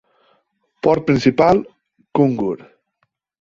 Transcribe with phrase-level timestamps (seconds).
[0.87, 1.61] Port principal:
[2.11, 2.57] Kungur.